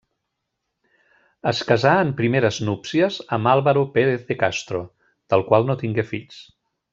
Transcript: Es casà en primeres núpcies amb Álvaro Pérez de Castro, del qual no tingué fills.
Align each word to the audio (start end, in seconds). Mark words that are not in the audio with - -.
Es 1.51 1.59
casà 1.71 1.91
en 2.05 2.13
primeres 2.21 2.57
núpcies 2.69 3.19
amb 3.37 3.51
Álvaro 3.55 3.85
Pérez 3.99 4.25
de 4.33 4.39
Castro, 4.45 4.81
del 5.35 5.47
qual 5.53 5.69
no 5.73 5.77
tingué 5.85 6.07
fills. 6.15 6.43